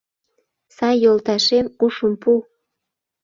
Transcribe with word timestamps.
Сай 0.75 0.95
йолташем, 1.03 1.65
ушым 1.85 2.13
пу. 2.21 2.31